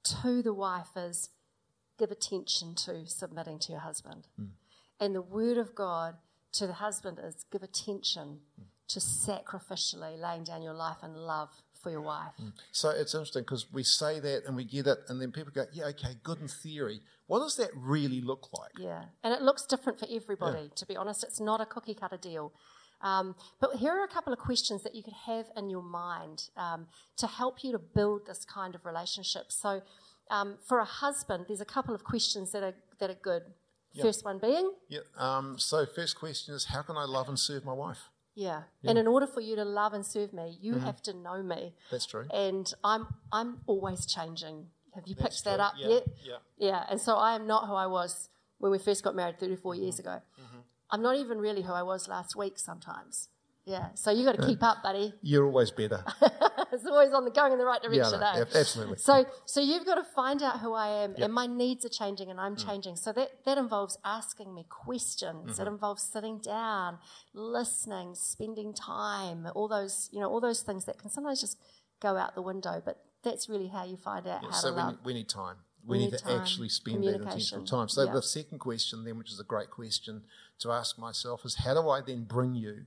[0.05, 1.31] to the wife is
[1.99, 4.27] give attention to submitting to your husband.
[4.37, 4.45] Hmm.
[5.01, 6.17] And the word of God
[6.53, 8.63] to the husband is give attention Hmm.
[8.89, 11.51] to sacrificially laying down your life and love
[11.83, 12.33] for your wife.
[12.73, 15.67] So it's interesting because we say that and we get it, and then people go,
[15.73, 17.03] "Yeah, okay, good in theory.
[17.27, 20.97] What does that really look like?" Yeah, and it looks different for everybody, to be
[20.97, 21.23] honest.
[21.23, 22.53] It's not a cookie cutter deal.
[23.01, 26.51] Um, but here are a couple of questions that you could have in your mind
[26.57, 29.53] um, to help you to build this kind of relationship.
[29.53, 29.83] So,
[30.31, 33.43] um, for a husband, there's a couple of questions that are that are good.
[34.01, 35.01] First one being, Yeah.
[35.17, 38.11] Um, so first question is, how can I love and serve my wife?
[38.37, 38.63] yeah.
[38.85, 40.87] And in order for you to love and serve me, you Mm-hmm.
[40.87, 42.27] have to know me, That's true.
[42.33, 44.67] and I'm I'm always changing.
[44.95, 46.05] Have you That's picked that up Yeah, yet?
[46.23, 46.37] yeah.
[46.59, 49.73] Yeah, and so I am not who I was when we first got married 34
[49.75, 49.83] Mm-hmm.
[49.83, 50.21] years ago.
[50.91, 53.29] I'm not even really who I was last week sometimes.
[53.69, 55.13] Yeah, so you've got to keep up, buddy.
[55.21, 56.03] You're always better.
[56.73, 58.21] it's always on the going in the right yeah, direction.
[58.21, 58.45] no, eh?
[58.55, 58.97] absolutely.
[58.97, 62.31] So, so you've got to find out who I am, and my needs are changing,
[62.31, 62.97] and I'm changing.
[62.97, 65.59] So that that involves asking me questions.
[65.59, 66.97] It involves sitting down,
[67.35, 71.59] listening, spending time, all those you know, all those things that can sometimes just
[72.01, 72.81] go out the window.
[72.83, 74.91] But that's really how you find out Yeah, how so to we love.
[74.93, 75.57] need, we need time.
[75.87, 77.89] We We, need, need to time, actually spend that intentional time.
[77.89, 78.13] So Yeah.
[78.13, 80.23] the second question, then, which is a great question
[80.61, 82.87] to ask myself, is how do I then bring you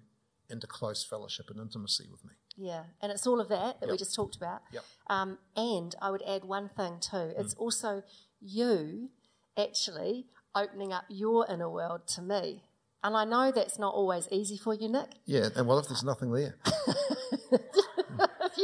[0.52, 2.32] into close fellowship and intimacy with me?
[2.58, 4.62] Yeah, and it's all of that that we just talked about.
[4.72, 4.84] Yep.
[5.08, 7.34] Um, and I would add one thing too.
[7.38, 8.04] It's also
[8.40, 9.10] you
[9.58, 12.64] actually opening up your inner world to me.
[13.04, 15.16] And I know that's not always easy for you, Nick.
[15.26, 16.56] Yeah, and what if there's nothing there?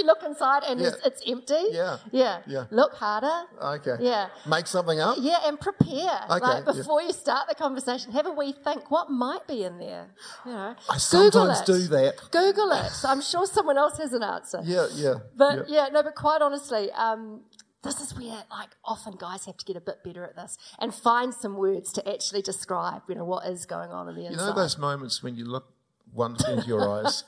[0.07, 1.07] you look inside and it's, Yeah.
[1.07, 1.97] it's empty, Yeah.
[2.11, 2.63] yeah, Yeah.
[2.71, 3.43] look harder.
[3.61, 3.97] Okay.
[3.99, 4.29] Yeah.
[4.47, 5.17] Make something up?
[5.19, 6.19] Yeah, and prepare.
[6.29, 6.71] Okay, like yeah.
[6.71, 8.89] before you start the conversation, have a wee think.
[8.89, 10.07] What might be in there?
[10.45, 11.65] You know, I Google sometimes it.
[11.65, 12.13] do that.
[12.31, 12.91] Google it.
[13.05, 14.61] I'm sure someone else has an answer.
[14.63, 15.15] Yeah, yeah.
[15.35, 15.85] But yeah.
[15.85, 17.41] yeah, no, but quite honestly, um,
[17.83, 20.93] this is where like often guys have to get a bit better at this and
[20.93, 24.27] find some words to actually describe, you know, what is going on in the You
[24.29, 24.45] inside.
[24.47, 25.65] know those moments when you look
[26.13, 27.23] wonderfully into your eyes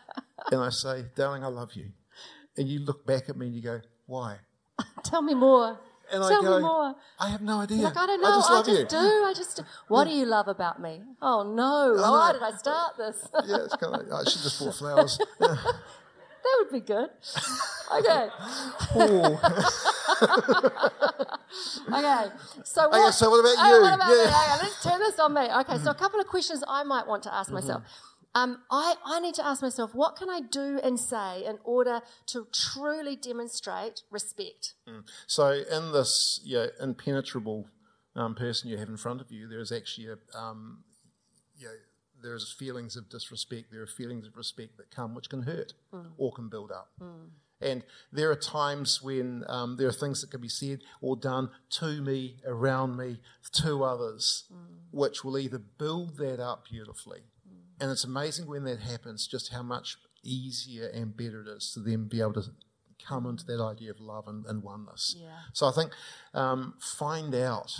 [0.52, 1.92] and I say, darling, I love you.
[2.56, 4.36] And you look back at me and you go, why?
[5.04, 5.78] Tell me more.
[6.12, 6.94] And Tell I go, me more.
[7.18, 7.78] I have no idea.
[7.78, 8.28] Like I don't know.
[8.28, 8.84] I just love you.
[8.86, 8.96] do.
[8.96, 9.56] I just.
[9.56, 9.62] do.
[9.88, 11.00] What do you love about me?
[11.22, 11.94] Oh no!
[12.00, 12.32] Why know.
[12.38, 13.26] did I start this?
[13.46, 15.18] yeah, it's kind of like, I should just bought flowers.
[15.40, 15.46] Yeah.
[16.44, 17.08] that would be good.
[17.96, 18.28] Okay.
[21.92, 22.24] Okay.
[22.64, 23.00] So what?
[23.00, 23.82] Okay, so what about Oh, you?
[23.82, 24.16] what about Yeah.
[24.16, 24.22] me?
[24.24, 25.40] Okay, let's turn this on me.
[25.60, 25.78] Okay.
[25.78, 27.54] So a couple of questions I might want to ask Mm-hmm.
[27.54, 27.82] myself.
[28.34, 32.00] Um, I, I need to ask myself, what can I do and say in order
[32.26, 34.74] to truly demonstrate respect?
[35.26, 37.68] So, in this yeah, impenetrable
[38.16, 40.82] um, person you have in front of you, there is actually a, um,
[41.56, 41.74] you know,
[42.22, 43.70] there's feelings of disrespect.
[43.70, 45.74] There are feelings of respect that come, which can hurt
[46.16, 46.90] or can build up.
[47.60, 51.50] And there are times when um, there are things that can be said or done
[51.70, 53.20] to me, around me,
[53.52, 54.44] to others,
[54.90, 57.20] which will either build that up beautifully.
[57.80, 61.80] And it's amazing when that happens, just how much easier and better it is to
[61.80, 62.44] then be able to
[63.06, 65.14] come into that idea of love and, and oneness.
[65.18, 65.28] Yeah.
[65.52, 65.90] So I think
[66.32, 67.70] um, find out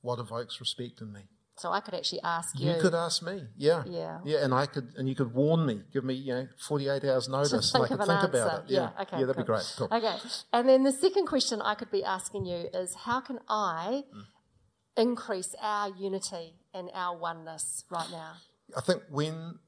[0.00, 1.22] what evokes respect in me.
[1.56, 2.70] So I could actually ask you.
[2.72, 4.20] You could ask me, yeah, Yeah.
[4.24, 7.28] yeah, and I could, and you could warn me, give me, you know, forty-eight hours
[7.38, 8.42] notice, and think I could an think answer.
[8.48, 8.70] about it.
[8.70, 9.18] Yeah, Okay.
[9.20, 9.44] yeah, that'd cool.
[9.44, 9.74] be great.
[9.76, 9.88] Cool.
[9.92, 10.16] Okay.
[10.54, 14.24] And then the second question I could be asking you is, how can I Mm.
[14.96, 18.32] increase our unity and our oneness right now?
[18.76, 19.58] I think when,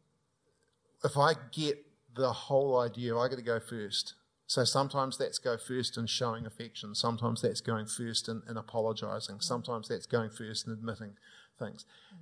[1.05, 1.85] if I get
[2.15, 4.15] the whole idea, I got to go first.
[4.47, 6.95] So sometimes that's go first in showing affection.
[6.95, 9.37] Sometimes that's going first in, in apologising.
[9.37, 9.43] Mm.
[9.43, 11.15] Sometimes that's going first in admitting
[11.59, 11.87] things.
[12.15, 12.19] Mm.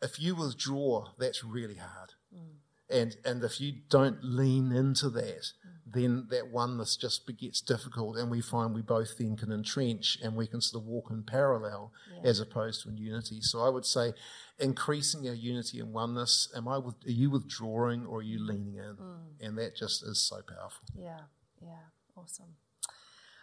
[0.00, 2.14] If you withdraw, that's really hard.
[2.34, 2.54] Mm.
[2.90, 5.52] And and if you don't lean into that,
[5.92, 10.34] then that oneness just gets difficult, and we find we both then can entrench and
[10.36, 11.92] we can sort of walk in parallel
[12.24, 13.40] as opposed to in unity.
[13.40, 14.12] So I would say,
[14.58, 16.48] increasing our unity and oneness.
[16.56, 18.96] Am I with, are you withdrawing or are you leaning in?
[18.96, 19.18] Mm.
[19.40, 20.82] And that just is so powerful.
[20.96, 21.20] Yeah,
[21.62, 22.56] yeah, awesome.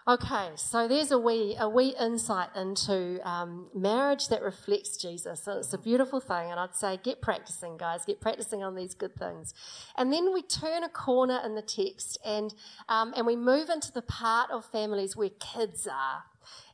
[0.08, 5.42] Okay, so there's a wee a wee insight into um, marriage that reflects Jesus.
[5.42, 8.06] So it's a beautiful thing, and I'd say get practicing, guys.
[8.06, 9.56] Get practicing on these good things,
[9.98, 12.54] and then we turn a corner in the text, and
[12.88, 16.26] um, and we move into the part of families where kids are.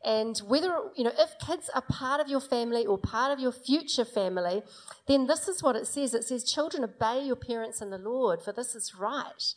[0.03, 3.53] And whether, you know, if kids are part of your family or part of your
[3.53, 4.63] future family,
[5.07, 6.13] then this is what it says.
[6.13, 9.53] It says, Children, obey your parents in the Lord, for this is right.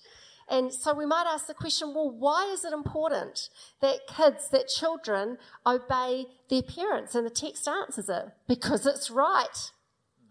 [0.49, 3.49] And so we might ask the question well, why is it important
[3.81, 7.15] that kids, that children obey their parents?
[7.15, 9.73] And the text answers it because it's right.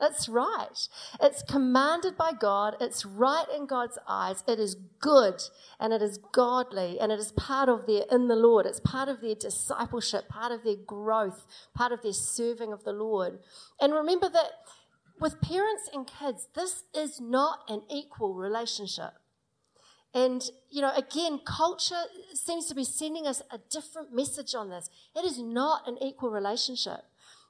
[0.01, 0.87] It's right.
[1.21, 2.75] It's commanded by God.
[2.81, 4.43] It's right in God's eyes.
[4.47, 5.41] It is good
[5.79, 8.65] and it is godly and it is part of their in the Lord.
[8.65, 12.91] It's part of their discipleship, part of their growth, part of their serving of the
[12.91, 13.39] Lord.
[13.79, 14.51] And remember that
[15.19, 19.13] with parents and kids, this is not an equal relationship.
[20.13, 24.89] And, you know, again, culture seems to be sending us a different message on this.
[25.15, 27.01] It is not an equal relationship.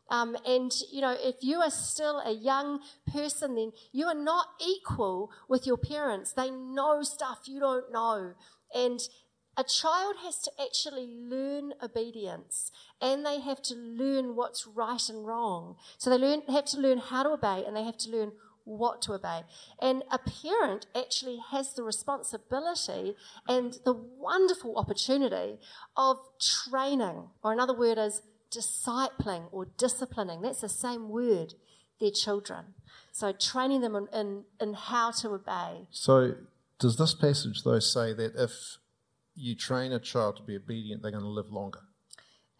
[0.09, 2.79] Um, and, you know, if you are still a young
[3.11, 6.33] person, then you are not equal with your parents.
[6.33, 8.33] They know stuff you don't know.
[8.73, 9.01] And
[9.55, 12.71] a child has to actually learn obedience
[13.01, 15.75] and they have to learn what's right and wrong.
[15.97, 18.31] So they learn, have to learn how to obey and they have to learn
[18.65, 19.41] what to obey.
[19.81, 23.15] And a parent actually has the responsibility
[23.47, 25.59] and the wonderful opportunity
[25.97, 28.21] of training, or another word is
[28.51, 30.41] discipling or disciplining.
[30.41, 31.55] That's the same word,
[31.99, 32.75] their children.
[33.11, 35.87] So training them in, in, in how to obey.
[35.91, 36.35] So,
[36.79, 38.77] does this passage, though, say that if
[39.35, 41.79] you train a child to be obedient, they're going to live longer?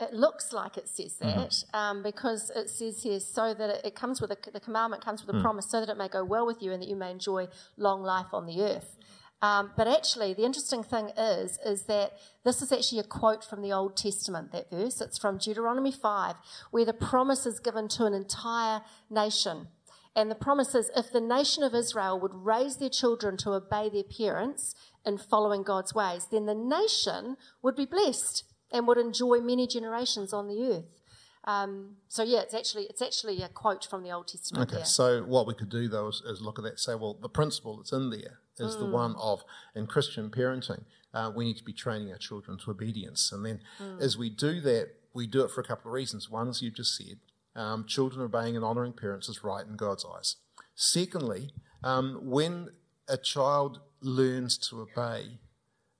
[0.03, 1.75] It looks like it says that mm-hmm.
[1.75, 5.25] um, because it says here, so that it, it comes with a, the commandment comes
[5.25, 5.41] with a mm.
[5.41, 8.03] promise, so that it may go well with you and that you may enjoy long
[8.03, 8.97] life on the earth.
[9.41, 12.13] Um, but actually, the interesting thing is, is that
[12.45, 15.01] this is actually a quote from the Old Testament, that verse.
[15.01, 16.35] It's from Deuteronomy 5,
[16.71, 19.67] where the promise is given to an entire nation.
[20.15, 23.89] And the promise is if the nation of Israel would raise their children to obey
[23.89, 29.38] their parents in following God's ways, then the nation would be blessed and would enjoy
[29.39, 30.99] many generations on the earth.
[31.45, 34.73] Um, so yeah, it's actually it's actually a quote from the Old Testament.
[34.73, 37.17] Okay, so what we could do though is, is, look at that, and say, well,
[37.21, 38.79] the principle that's in there is mm.
[38.79, 39.43] the one of
[39.75, 40.83] in Christian parenting,
[41.13, 44.01] uh, we need to be training our children to obedience, and then mm.
[44.01, 46.29] as we do that, we do it for a couple of reasons.
[46.29, 47.17] One, as you just said,
[47.55, 50.38] um, children obeying and honouring parents is right in God's eyes.
[50.75, 51.51] Secondly,
[51.83, 52.69] um, when
[53.07, 55.39] a child learns to obey,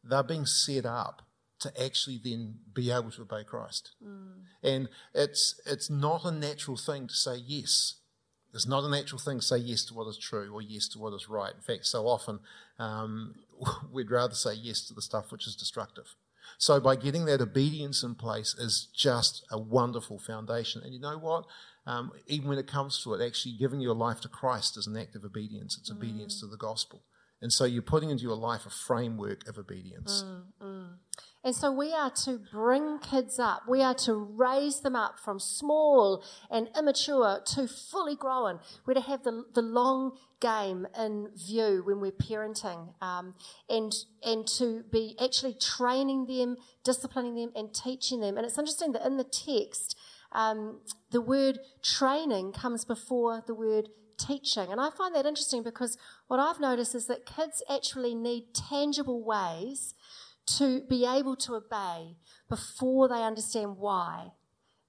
[0.03, 1.21] they're being set up
[1.63, 3.91] to actually then be able to obey Christ.
[4.06, 4.43] Mm.
[4.63, 7.95] And it's it's not a natural thing to say yes.
[8.54, 10.99] It's not a natural thing to say yes to what is true or yes to
[10.99, 11.54] what is right.
[11.56, 12.39] In fact, so often
[12.78, 13.36] um,
[13.91, 16.15] we'd rather say yes to the stuff which is destructive.
[16.58, 20.82] So by getting that obedience in place is just a wonderful foundation.
[20.84, 21.45] And you know what?
[21.86, 24.95] Um, even when it comes to it, actually giving your life to Christ is an
[24.95, 25.78] act of obedience.
[25.80, 25.97] It's mm.
[25.97, 27.02] obedience to the gospel.
[27.41, 30.23] And so you're putting into your life a framework of obedience.
[30.26, 30.88] Mm, mm.
[31.43, 33.63] And so we are to bring kids up.
[33.67, 38.60] We are to raise them up from small and immature to fully grown.
[38.86, 43.36] We're to have the, the long game in view when we're parenting um,
[43.69, 48.38] and, and to be actually training them, disciplining them, and teaching them.
[48.38, 49.97] And it's interesting that in the text,
[50.32, 50.79] um,
[51.12, 54.71] the word training comes before the word teaching.
[54.71, 59.23] And I find that interesting because what I've noticed is that kids actually need tangible
[59.23, 59.93] ways
[60.45, 62.17] to be able to obey
[62.49, 64.32] before they understand why.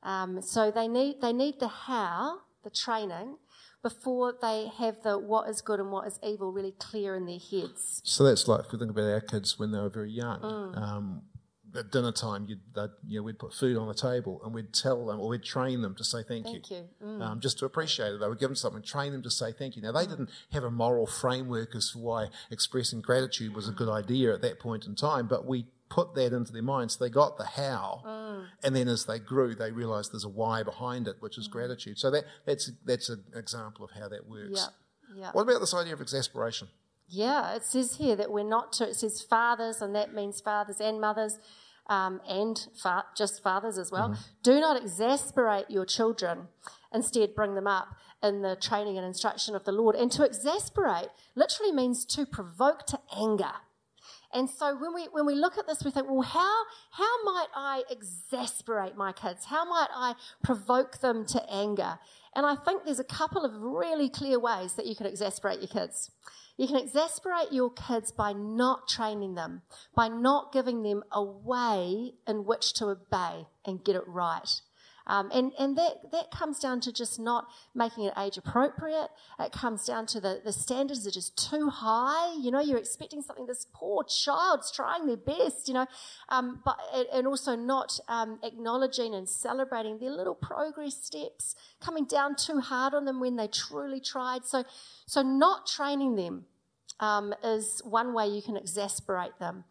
[0.02, 3.36] Um, so they need they need the how, the training,
[3.82, 7.38] before they have the what is good and what is evil really clear in their
[7.38, 8.00] heads.
[8.04, 10.40] So that's like if we think about our kids when they were very young.
[10.40, 10.76] Mm.
[10.76, 11.22] Um,
[11.76, 12.60] at dinner time, you'd,
[13.06, 15.82] you know, we'd put food on the table and we'd tell them or we'd train
[15.82, 16.84] them to say thank, thank you, you.
[17.04, 17.22] Mm.
[17.22, 18.20] Um, just to appreciate it.
[18.20, 19.82] They would give them something, train them to say thank you.
[19.82, 20.10] Now, they mm.
[20.10, 24.42] didn't have a moral framework as to why expressing gratitude was a good idea at
[24.42, 26.96] that point in time, but we put that into their minds.
[26.96, 28.46] They got the how, mm.
[28.62, 31.52] and then as they grew, they realised there's a why behind it, which is mm.
[31.52, 31.98] gratitude.
[31.98, 34.50] So that, that's, that's an example of how that works.
[34.60, 34.66] Yeah.
[35.16, 35.30] Yeah.
[35.32, 36.68] What about this idea of exasperation?
[37.06, 40.80] Yeah, it says here that we're not to, it says fathers, and that means fathers
[40.80, 41.38] and mothers
[41.86, 44.10] um, and fa- just fathers as well.
[44.10, 44.22] Mm-hmm.
[44.42, 46.48] Do not exasperate your children.
[46.92, 49.94] Instead, bring them up in the training and instruction of the Lord.
[49.96, 53.52] And to exasperate literally means to provoke to anger.
[54.32, 57.46] And so when we when we look at this, we think, well, how how might
[57.54, 59.44] I exasperate my kids?
[59.44, 61.98] How might I provoke them to anger?
[62.34, 65.68] And I think there's a couple of really clear ways that you can exasperate your
[65.68, 66.10] kids.
[66.56, 69.62] You can exasperate your kids by not training them,
[69.94, 74.60] by not giving them a way in which to obey and get it right.
[75.06, 79.08] Um, and and that, that comes down to just not making it age appropriate.
[79.38, 82.34] It comes down to the, the standards are just too high.
[82.40, 85.86] You know, you're expecting something, this poor child's trying their best, you know,
[86.30, 86.78] um, but,
[87.12, 92.94] and also not um, acknowledging and celebrating their little progress steps, coming down too hard
[92.94, 94.44] on them when they truly tried.
[94.46, 94.64] So,
[95.06, 96.46] so not training them
[97.00, 99.64] um, is one way you can exasperate them,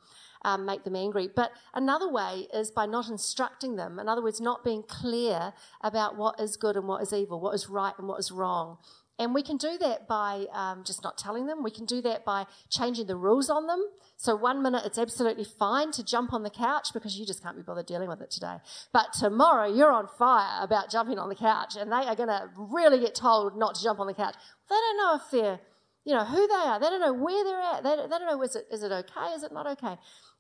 [0.43, 1.29] um, make them angry.
[1.33, 3.99] But another way is by not instructing them.
[3.99, 7.55] In other words, not being clear about what is good and what is evil, what
[7.55, 8.77] is right and what is wrong.
[9.19, 11.63] And we can do that by um, just not telling them.
[11.63, 13.85] We can do that by changing the rules on them.
[14.17, 17.55] So one minute it's absolutely fine to jump on the couch because you just can't
[17.55, 18.57] be bothered dealing with it today.
[18.91, 22.49] But tomorrow you're on fire about jumping on the couch and they are going to
[22.57, 24.35] really get told not to jump on the couch.
[24.69, 25.59] They don't know if they're,
[26.05, 26.79] you know, who they are.
[26.79, 27.83] They don't know where they're at.
[27.83, 29.33] They, they don't know is it, is it okay?
[29.35, 29.95] Is it not okay?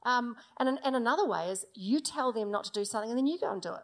[0.05, 3.27] Um, and, and another way is you tell them not to do something and then
[3.27, 3.83] you go and do it.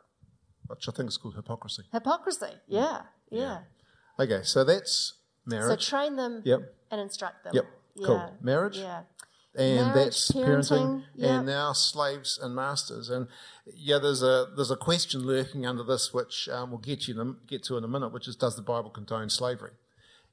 [0.68, 1.84] Which I think is called hypocrisy.
[1.92, 2.54] Hypocrisy.
[2.68, 3.02] Yeah.
[3.32, 3.40] Yeah.
[3.40, 4.24] Yeah.
[4.24, 5.14] Okay, so that's
[5.46, 5.86] marriage.
[5.86, 6.76] So train them yep.
[6.92, 7.54] and instruct them.
[7.56, 7.66] Yep.
[8.06, 8.16] Cool.
[8.16, 8.30] Yeah.
[8.42, 8.78] Marriage.
[8.78, 9.02] Yeah.
[9.56, 11.32] and Marriage, that's parenting, parenting, yep.
[11.32, 13.10] and now slaves and masters.
[13.10, 13.28] And
[13.66, 17.36] yeah, there's a there's a question lurking under this, which um, we'll get you to,
[17.48, 19.72] get to in a minute, which is does the Bible condone slavery?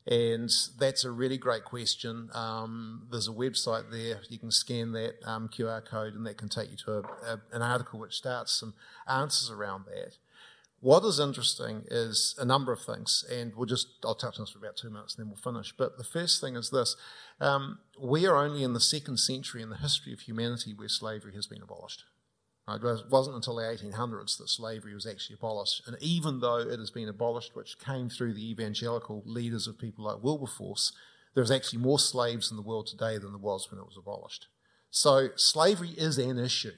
[0.07, 2.30] And that's a really great question.
[2.32, 6.48] Um, there's a website there you can scan that um, QR code, and that can
[6.48, 8.74] take you to a, a, an article which starts some
[9.09, 10.18] answers around that.
[10.80, 14.50] What is interesting is a number of things, and we'll just I'll touch on this
[14.50, 15.74] for about two minutes, and then we'll finish.
[15.76, 16.94] But the first thing is this:
[17.40, 21.34] um, we are only in the second century in the history of humanity where slavery
[21.34, 22.04] has been abolished.
[22.68, 26.90] It wasn't until the 1800s that slavery was actually abolished, and even though it has
[26.90, 30.92] been abolished, which came through the evangelical leaders of people like Wilberforce,
[31.34, 34.48] there's actually more slaves in the world today than there was when it was abolished.
[34.90, 36.72] So slavery is an issue.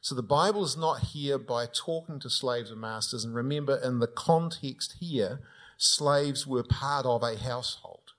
[0.00, 3.24] So the Bible is not here by talking to slaves and masters.
[3.24, 5.40] And remember, in the context here,
[5.76, 8.12] slaves were part of a household.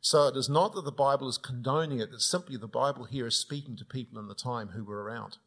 [0.00, 3.26] So it is not that the Bible is condoning it, it's simply the Bible here
[3.26, 5.38] is speaking to people in the time who were around.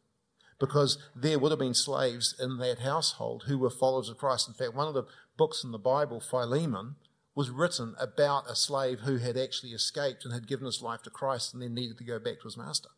[0.60, 4.46] Because there would have been slaves in that household who were followers of Christ.
[4.46, 5.06] In fact, one of the
[5.36, 6.96] books in the Bible, Philemon,
[7.34, 11.10] was written about a slave who had actually escaped and had given his life to
[11.10, 12.90] Christ and then needed to go back to his master.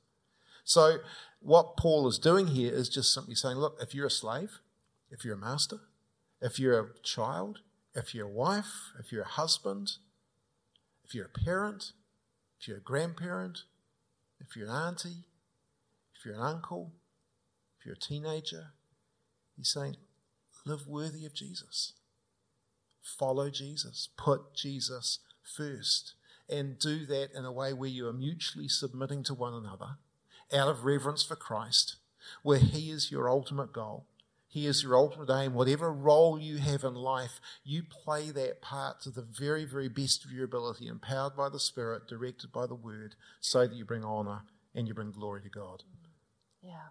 [0.65, 0.99] So,
[1.41, 4.61] what Paul is doing here is just simply saying, look, if you're a slave,
[5.11, 5.81] if you're a master,
[6.41, 7.61] if you're a child,
[7.95, 9.93] if you're a wife, if you're a husband,
[11.05, 11.93] if you're a parent,
[12.61, 13.65] if you're a grandparent,
[14.41, 15.25] if you're an auntie,
[16.17, 16.93] if you're an uncle,
[17.83, 18.67] if you're a teenager,
[19.57, 19.97] he's saying,
[20.65, 21.95] live worthy of Jesus.
[23.03, 24.09] Follow Jesus.
[24.17, 26.15] Put Jesus first.
[26.49, 29.97] And do that in a way where you are mutually submitting to one another
[30.55, 31.97] out of reverence for Christ,
[32.43, 34.07] where He is your ultimate goal.
[34.47, 35.55] He is your ultimate aim.
[35.55, 40.25] Whatever role you have in life, you play that part to the very, very best
[40.25, 44.05] of your ability, empowered by the Spirit, directed by the Word, so that you bring
[44.05, 44.43] honour
[44.75, 45.85] and you bring glory to God.
[46.61, 46.91] Yeah.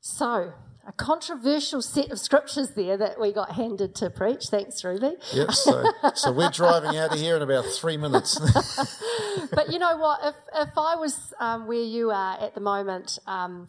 [0.00, 0.52] So,
[0.86, 4.46] a controversial set of scriptures there that we got handed to preach.
[4.46, 5.12] Thanks, Ruby.
[5.32, 5.84] Yep, so,
[6.14, 8.38] so we're driving out of here in about three minutes.
[9.52, 10.20] but you know what?
[10.24, 10.34] If
[10.68, 13.66] if I was um, where you are at the moment, um,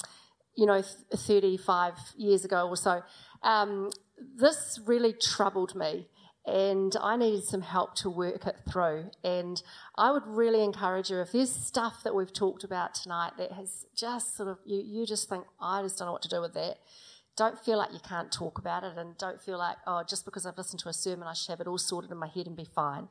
[0.55, 3.03] you know, th- 35 years ago or so,
[3.43, 3.89] um,
[4.37, 6.07] this really troubled me.
[6.45, 9.11] And I needed some help to work it through.
[9.23, 9.61] And
[9.95, 13.85] I would really encourage you if there's stuff that we've talked about tonight that has
[13.95, 16.55] just sort of, you, you just think, I just don't know what to do with
[16.55, 16.77] that.
[17.37, 20.45] Don't feel like you can't talk about it and don't feel like, oh, just because
[20.45, 22.57] I've listened to a sermon, I should have it all sorted in my head and
[22.57, 23.07] be fine.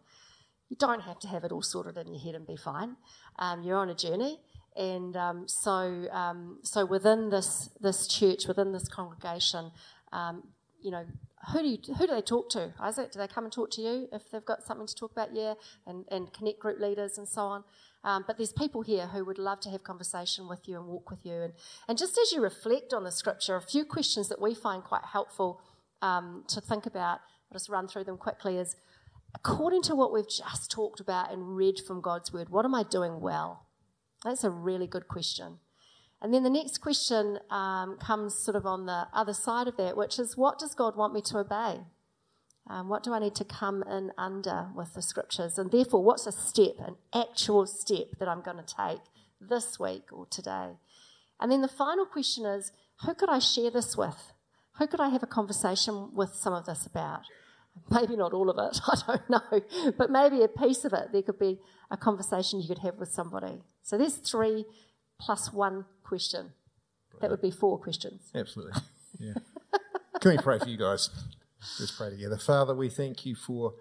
[0.68, 2.96] You don't have to have it all sorted in your head and be fine.
[3.38, 4.40] Um, you're on a journey.
[4.76, 9.72] And um, so, um, so within this this church, within this congregation,
[10.12, 10.44] um,
[10.82, 11.04] you know,
[11.52, 12.72] who do you, who do they talk to?
[12.80, 15.34] Isaac, do they come and talk to you if they've got something to talk about?
[15.34, 15.54] Yeah,
[15.86, 17.64] and, and connect group leaders and so on.
[18.02, 21.10] Um, but there's people here who would love to have conversation with you and walk
[21.10, 21.34] with you.
[21.34, 21.52] And,
[21.88, 25.04] and just as you reflect on the scripture, a few questions that we find quite
[25.04, 25.60] helpful
[26.02, 27.20] um, to think about,
[27.50, 28.76] I'll just run through them quickly, is
[29.34, 32.82] according to what we've just talked about and read from God's word, what am I
[32.82, 33.66] doing well?
[34.24, 35.58] That's a really good question.
[36.22, 39.96] And then the next question um, comes sort of on the other side of that,
[39.96, 41.80] which is what does God want me to obey?
[42.68, 45.58] Um, what do I need to come in under with the scriptures?
[45.58, 49.00] And therefore, what's a step, an actual step that I'm going to take
[49.40, 50.76] this week or today?
[51.40, 52.70] And then the final question is
[53.04, 54.32] who could I share this with?
[54.78, 57.22] Who could I have a conversation with some of this about?
[57.90, 61.12] Maybe not all of it, I don't know, but maybe a piece of it.
[61.12, 61.58] There could be
[61.90, 63.62] a conversation you could have with somebody.
[63.82, 64.66] So there's three
[65.18, 66.44] plus one question.
[67.20, 68.20] That would be four questions.
[68.34, 68.80] Absolutely.
[69.18, 69.34] Yeah.
[70.20, 71.10] Can we pray for you guys?
[71.78, 72.38] Let's pray together.
[72.38, 73.74] Father, we thank you for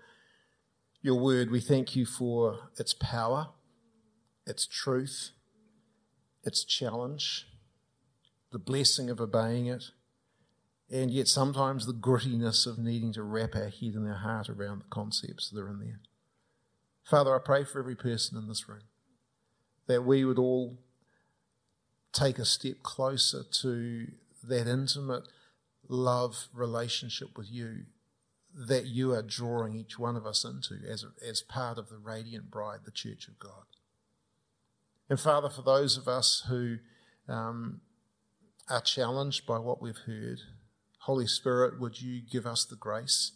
[1.01, 1.49] your word.
[1.49, 3.49] We thank you for its power,
[4.45, 5.31] its truth,
[6.43, 7.47] its challenge,
[8.51, 9.85] the blessing of obeying it,
[10.91, 14.79] and yet sometimes the grittiness of needing to wrap our head and our heart around
[14.79, 15.99] the concepts that are in there.
[17.03, 18.83] Father, I pray for every person in this room.
[19.87, 20.77] that we would all
[22.11, 24.07] take a step closer to
[24.43, 25.23] that intimate
[25.87, 27.83] love relationship with you
[28.53, 32.49] that you are drawing each one of us into as, as part of the radiant
[32.49, 33.65] bride, the church of God.
[35.09, 36.77] And Father, for those of us who
[37.27, 37.81] um,
[38.69, 40.39] are challenged by what we've heard,
[41.01, 43.31] Holy Spirit, would you give us the grace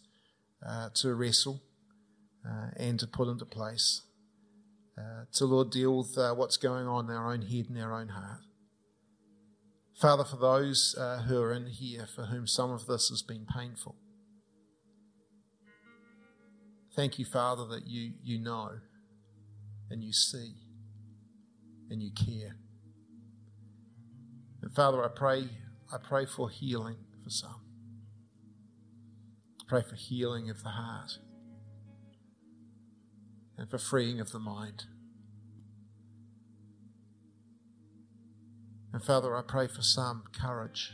[0.64, 1.62] uh, to wrestle
[2.48, 4.02] uh, and to put into place,
[4.98, 7.92] uh, to, Lord, deal with uh, what's going on in our own head and our
[7.92, 8.40] own heart.
[10.00, 13.46] Father, for those uh, who are in here for whom some of this has been
[13.46, 13.96] painful,
[16.96, 18.70] thank you, Father, that you, you know
[19.90, 20.54] and you see
[21.90, 22.56] and you care.
[24.62, 25.48] And Father, I pray,
[25.92, 27.60] I pray for healing for some.
[29.60, 31.18] I pray for healing of the heart
[33.56, 34.84] and for freeing of the mind.
[38.94, 40.92] And Father, I pray for some courage.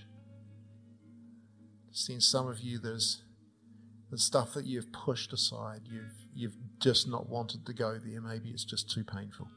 [1.93, 3.25] Seeing some of you, there's
[4.11, 5.83] the stuff that you've pushed aside.
[5.85, 8.23] You've you've just not wanted to go there.
[8.23, 9.49] Maybe it's just too painful.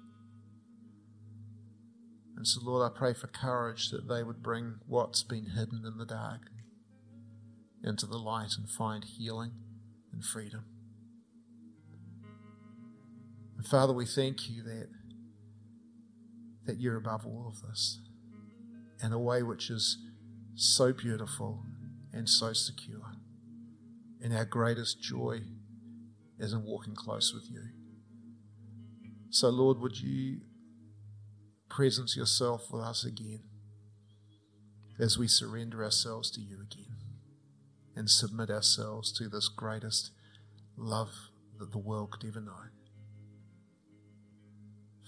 [2.36, 5.98] And so, Lord, I pray for courage that they would bring what's been hidden in
[5.98, 6.42] the dark
[7.82, 9.52] into the light and find healing
[10.12, 10.66] and freedom.
[13.56, 14.90] And Father, we thank you that,
[16.66, 18.00] that you're above all of this
[19.02, 19.98] in a way which is
[20.56, 21.66] so beautiful
[22.12, 23.14] and so secure.
[24.22, 25.42] And our greatest joy
[26.40, 27.64] is in walking close with you.
[29.30, 30.42] So, Lord, would you
[31.70, 33.42] presence yourself with us again
[35.00, 36.96] as we surrender ourselves to you again
[37.96, 40.12] and submit ourselves to this greatest
[40.78, 41.12] love
[41.60, 42.52] that the world could ever know.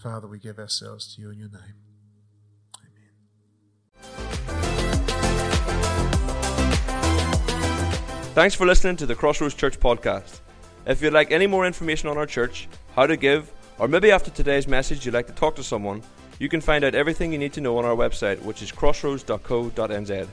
[0.02, 1.85] Father, we give ourselves to you in your name.
[8.36, 10.42] Thanks for listening to the Crossroads Church podcast.
[10.86, 14.30] If you'd like any more information on our church, how to give, or maybe after
[14.30, 16.04] today's message you'd like to talk to someone,
[16.38, 20.28] you can find out everything you need to know on our website, which is crossroads.co.nz.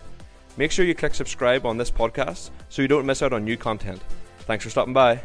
[0.56, 3.56] Make sure you click subscribe on this podcast so you don't miss out on new
[3.56, 4.02] content.
[4.40, 5.20] Thanks for stopping by.